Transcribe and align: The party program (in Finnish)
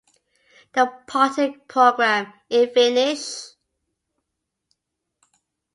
The 0.73 0.87
party 1.05 1.51
program 1.67 2.33
(in 2.49 2.73
Finnish) 2.73 3.49